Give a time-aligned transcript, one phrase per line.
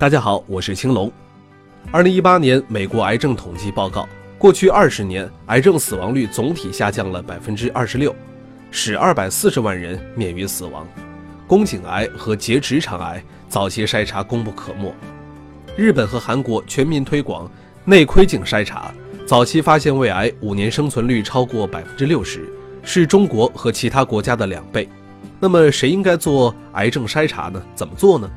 [0.00, 1.12] 大家好，我是青龙。
[1.90, 8.16] 二零一八年美国癌症统计报告，过去二十年癌症死亡率总体下降了百分之二十六，
[8.70, 10.88] 使二百四十万人免于死亡。
[11.46, 14.90] 宫颈癌和结直肠癌早期筛查功不可没。
[15.76, 17.46] 日本和韩国全民推广
[17.84, 18.94] 内窥镜筛查，
[19.26, 22.50] 早期发现胃癌五年生存率超过百分之六十，
[22.82, 24.88] 是中国和其他国家的两倍。
[25.38, 27.62] 那么谁应该做癌症筛查呢？
[27.74, 28.30] 怎么做呢？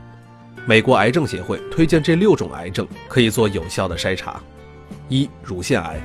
[0.66, 4.42] 美国癌症协会推荐这六种癌症可以做有效的筛查：
[5.10, 6.00] 一、乳腺癌，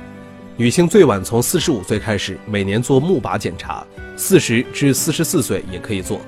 [0.57, 3.85] 女性最晚从四十五岁开始每年做钼靶检查，
[4.17, 6.19] 四十至四十四岁也可以做。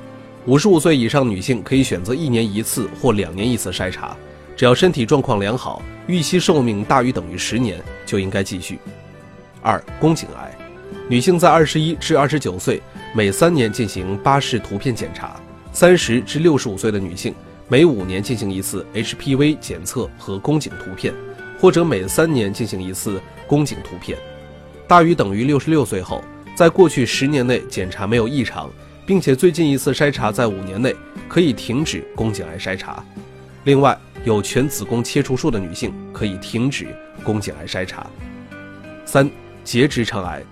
[0.45, 4.15] 五十五岁以上女性可以选择一年一次或两年一次筛查，
[4.55, 8.79] 只要身体状况良好，预期寿命大于等于十年，就应该继续。
[9.61, 10.57] 二、宫颈癌，
[11.09, 12.81] 女性在二十一至二十九岁
[13.13, 15.35] 每三年进行巴氏图片检查，
[15.73, 17.35] 三十至六十五岁的女性。
[17.71, 21.13] 每五年进行一次 HPV 检测和宫颈图片，
[21.57, 24.17] 或者每三年进行一次宫颈图片。
[24.89, 26.21] 大于等于六十六岁后，
[26.53, 28.69] 在过去十年内检查没有异常，
[29.05, 30.93] 并且最近一次筛查在五年内，
[31.29, 33.01] 可以停止宫颈癌筛查。
[33.63, 38.05] 另外，有全子宫切除术的女性可以停止宫颈癌筛查。
[39.05, 39.31] 三、
[39.63, 40.43] 结直肠癌，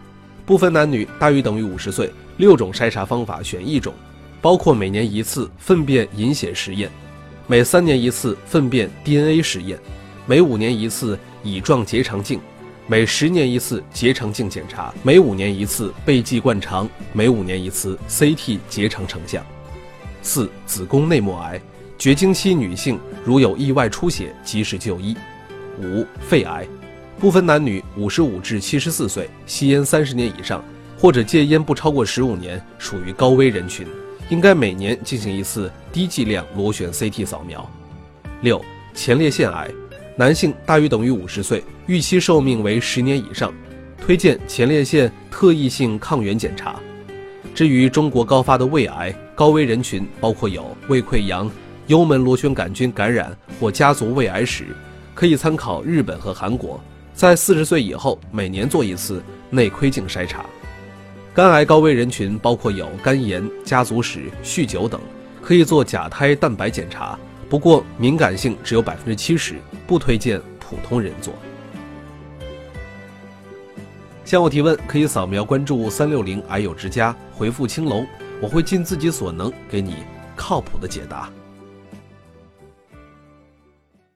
[0.46, 3.94] 不分男女，大于等于五十岁，六种筛查方法选一种，
[4.40, 6.90] 包括每年一次粪便隐血实验。
[7.50, 9.80] 每三年一次粪便 DNA 实验，
[10.28, 12.40] 每五年一次乙状结肠镜，
[12.86, 19.44] 每十年一次结肠镜检查，每五年一次背剂灌肠，每五年一次 CT 结肠成像。
[20.22, 21.60] 四、子宫内膜癌，
[21.98, 25.18] 绝经期女性如有意外出血，及时就医。
[25.82, 26.68] 五、肺癌，
[27.18, 30.64] 不分男女，五十五至七十四岁，吸烟三十年以上，
[31.00, 33.88] 或者戒烟不超过十五年，属于高危人群。
[34.30, 37.68] 应该每年进行一次低剂量螺旋 CT 扫描。
[38.42, 38.64] 六、
[38.94, 39.70] 前列腺癌，
[40.16, 43.54] 男性大于等于五十岁，预期寿命为十年以上，
[44.00, 46.80] 推荐前列腺特异性抗原检查。
[47.56, 51.50] 至于中国高发的胃癌，高危人群包括有胃溃疡、
[51.88, 54.68] 幽门螺旋杆菌感染或家族胃癌史，
[55.16, 56.80] 可以参考日本和韩国，
[57.14, 60.46] 在四十岁以后每年做一次内窥镜筛查。
[61.32, 65.00] 肝癌高危人群包括有肝炎、家族史、酗酒等，
[65.42, 67.18] 可以做甲胎蛋白检查，
[67.48, 71.34] 不过敏感性只有百分之七十，不推荐普通人做。
[74.26, 78.06] 向我提问可以扫描关注三六零癌友之家，回复青龙，
[78.42, 79.98] 我会尽自己所能给你
[80.36, 81.30] 靠谱的解答。